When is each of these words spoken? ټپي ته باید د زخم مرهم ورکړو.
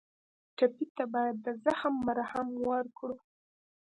ټپي 0.57 0.85
ته 0.95 1.03
باید 1.13 1.35
د 1.45 1.47
زخم 1.63 1.93
مرهم 2.07 2.47
ورکړو. 2.69 3.15